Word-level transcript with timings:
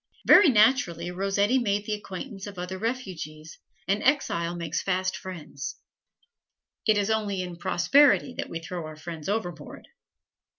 Very 0.25 0.49
naturally, 0.49 1.11
Rossetti 1.11 1.59
made 1.59 1.85
the 1.85 1.93
acquaintance 1.93 2.47
of 2.47 2.57
other 2.57 2.79
refugees, 2.79 3.59
and 3.87 4.01
exile 4.01 4.55
makes 4.55 4.81
fast 4.81 5.15
friends. 5.15 5.75
It 6.87 6.97
is 6.97 7.11
only 7.11 7.43
in 7.43 7.55
prosperity 7.57 8.33
that 8.39 8.49
we 8.49 8.59
throw 8.59 8.87
our 8.87 8.95
friends 8.95 9.29
overboard. 9.29 9.89